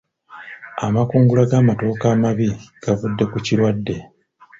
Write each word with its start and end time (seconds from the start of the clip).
Amakungula 0.85 1.41
g'amatooke 1.49 2.05
amabi 2.13 2.47
gavudde 2.83 3.23
ku 3.31 3.37
kirwadde. 3.45 3.95